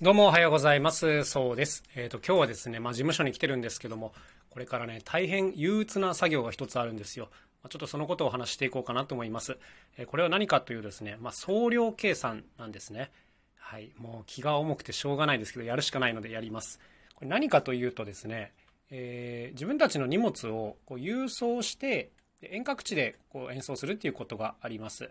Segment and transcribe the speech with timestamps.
[0.00, 1.24] どうもおはようございます。
[1.24, 1.82] そうです。
[1.96, 4.12] えっ、ー、と、今日はですね、まあ、事務所に来てるんですけども、
[4.48, 7.30] これからね、大変憂鬱な作業が一つあるんですよ。
[7.68, 9.58] ちょっとそのことをお話していこうかなと思います。
[9.96, 13.10] えー、これは何かというですね、まあ、総量計算なんですね。
[13.56, 13.90] はい。
[13.98, 16.78] もう気が重くてしょうがないですけど、やるしかないのでやります。
[17.16, 18.52] これ何かというとですね、
[18.92, 25.10] えー、自分たちの荷物をこう郵送して、遠隔地でこう演奏するっていうことがあります。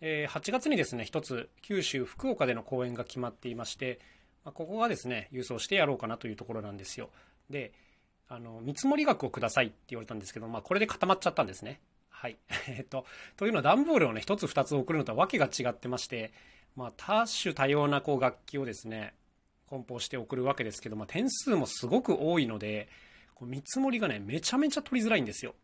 [0.00, 4.00] え8月にですね、一つ九州福岡での公演が決まっていまして、
[4.44, 7.10] まあ、ここがですね、郵送してやろうかなというところなんですよ。
[7.50, 7.72] で、
[8.28, 11.80] あの、見積もり額をくださいって言われたんですけど、まあ、これで固まっちゃったんですね。
[12.10, 12.38] はい。
[12.68, 13.06] えっと、
[13.36, 16.32] というのは段ボールをね、一つ二つ送るのとは訳が違ってまして、
[16.76, 19.14] まあ、多種多様なこう楽器をですね、
[19.66, 22.88] 梱包して送るわけですけど、まあ、点数もすごく多いので、
[23.34, 25.54] こう見積もりがね、めちゃめちゃ取りづらいんですよ。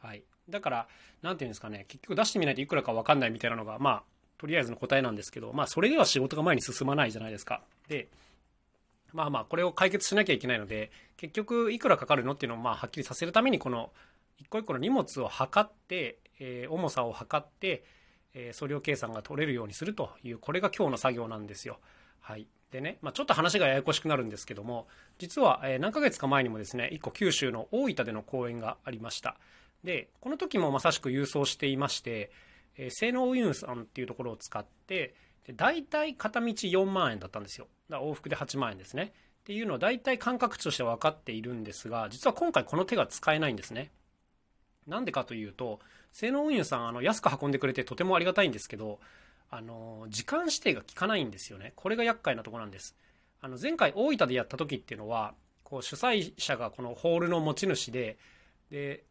[0.00, 0.22] はい。
[0.48, 0.88] だから、
[1.22, 4.02] なんていうんですかね、結局出してみないといくらかわかんないみたいなのが、まあ、
[4.38, 7.62] とりあえずの答えなんですけど、まあ、それでは仕事が前に進まないじゃないですか。
[7.88, 8.08] で、
[9.12, 13.90] まあまあ、これを解決しなきゃいけないので、結局、いくらかかるのっていうのを、まあ、はっきりさせるために、この、
[14.38, 17.84] 一個一個の荷物を測って、えー、重さを測って、
[18.34, 21.80] えー、総量計算が取れるようにするという、これが今日の作業なんですよ。
[22.20, 22.46] はい。
[22.70, 24.86] でね、まあ、ちょっと話がややこしくなるんですけども、
[25.18, 29.36] 実は、え、何ヶ月か前にもですね、一個九州の大分での公演がありました。
[29.82, 32.30] で、この時もまさしく郵送していまして、
[32.78, 35.14] えー、性能運輸さんっていうところを使って、
[35.46, 37.66] で大体片道4万円だったんですよ。
[37.90, 39.12] だ往復で8万円ですね。
[39.40, 43.90] っていうのは大体感覚値として分かっているんですが、実は今回この手が使えないんですね。
[44.86, 45.80] なんでかというと、
[46.12, 49.00] 性能運輸さん、あの、安く運んでくれてとてもありがたいんですけど、
[49.50, 51.72] あの、時間指定が効かないんですよね。
[51.76, 52.94] これが厄介なとこなんです。
[53.40, 58.18] あの、前回大分でやった時っていうのは、こう、主催者がこのホールの持ち主で、
[58.70, 59.04] で、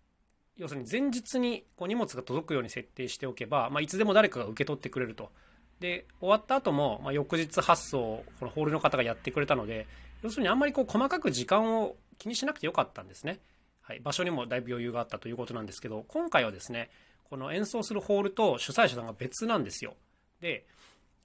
[0.58, 5.32] 要するに前日にこう荷物が届くように設定しておけば、まあ、いつでも誰かが受け取ってくれると。
[5.80, 9.86] で、終わった後も、まあ、翌日発送、このホールの方がやってくれたので、
[10.24, 13.40] 要するにあんまりこう細かく時間を気にしなくてよかったんですね。
[13.82, 16.90] はい、場所にもだいぶ余裕があったということなんですけど、今回はですね、
[17.30, 19.94] この演奏するホールと主催者さんが別なんですよ。
[20.42, 20.66] で、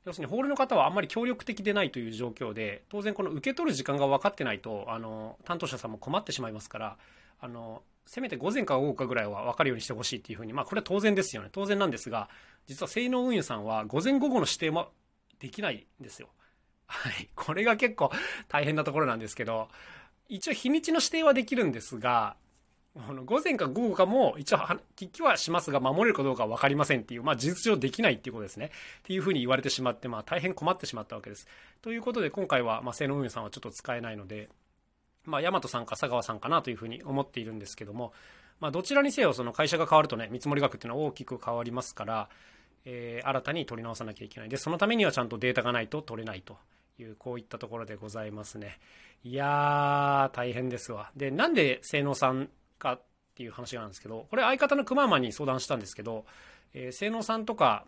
[0.04, 6.96] 要するにホールの方はあんまり協力的でないという状況で、当然この受け取る時間が分かってないと、あの、担当者さんも困ってしまいますから、
[7.40, 11.48] あの、せめて午前か午後かぐらいは分かるようにしてほしいっていうふうに、まあこれは当然ですよね。
[11.50, 12.28] 当然なんですが、
[12.66, 14.90] 実は性能運輸さんは午前午後の指定も
[15.38, 16.28] できないんですよ。
[16.86, 17.30] はい。
[17.34, 18.12] これが結構
[18.48, 19.68] 大変なところなんですけど、
[20.28, 22.36] 一応日にちの指定はできるんですが、
[22.94, 24.58] この午前か午後かも一応
[24.94, 28.66] 聞きはしますが守れるかどうかは分かりませんっていう、まあ事実上できないっていうことですね。
[28.66, 31.48] っていうふうに言われてしまって、まあ大変困ってしまったわけです。
[31.80, 34.50] ということで今回は、まあ性能運輸さんはちょっと使えないので、
[35.24, 38.12] まあ、大和さんか佐川さんかなというふうに思っているんですけども、
[38.60, 42.28] まあ、どちらにせよ、その会社が変わるとね、見積もり額っていうのは大きく変わりますから、
[42.84, 44.48] えー、新たに取り直さなきゃいけない。
[44.48, 46.56] で、そのためにはちゃんとデータがないと取れないと
[46.98, 48.78] いう、こういったところでございますね。
[49.24, 51.10] いやー、大変ですわ。
[51.16, 53.02] で、なんで性能さんかっ
[53.34, 56.24] ていう話なんですけど、これ相方のくままに相談したんですけど、
[56.74, 57.84] えー、性能さんとか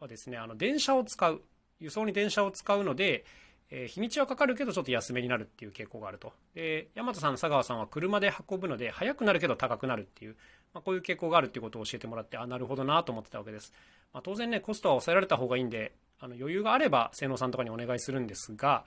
[0.00, 1.42] はですね、あの、電車を使う、
[1.80, 3.24] 輸送に電車を使うので、
[3.70, 6.32] えー、日にちはかかるけどちょっと安めになるっていう傾向があると。
[6.54, 10.36] で、大和さん、佐川さんは車で運ぶので、速くなるけど高くなるっていう、
[10.72, 13.72] まあ、こういう傾向があるっていうことを教えてもらって、あ、なるほどなと思ってたわけです。
[14.12, 18.84] まあ、当然ね、コストは抑えられた方がいいんで、あの余裕があれば、性能さんとかにお願いするんですが、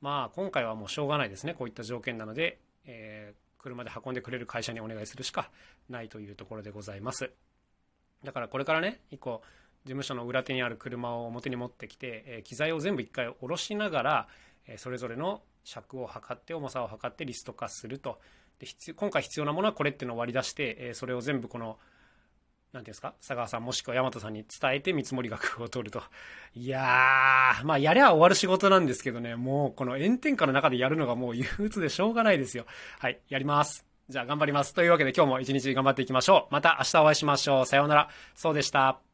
[0.00, 1.54] まあ、今回はもうしょうがないですね。
[1.54, 5.50] こういった条件なので、えー、車で運んでくれる会社にお願いするしか
[5.88, 7.30] ないというところでございます。
[8.24, 9.42] だからこれからね、一個、
[9.84, 14.28] 事務所の裏手にある車を表に持ってきて、え、機材を全部一回下ろしながら、
[14.66, 18.20] え、それぞれの尺を測って重さを測ってリスト化すると。
[18.58, 21.78] で必今回必要なものはこれっていうのを割り出して、え、それを全部この
[22.72, 26.02] 何ていうんですか佐川さんもしくは大和さんに伝えて見積もり額を取ると。
[26.54, 29.36] いやーまあやりゃ終わる仕事なんですけどね。
[29.36, 32.64] もうこの炎天下の中でやるのがもう 憂鬱でしょうがないですよ。
[32.98, 33.84] はいやります。
[34.08, 34.74] じゃあ頑張ります。
[34.74, 36.52] というわけで今日も一日頑張っていきましょう。
[36.52, 37.66] また明日お会いしましょう。
[37.66, 38.08] さようなら。
[38.34, 39.11] そうでした。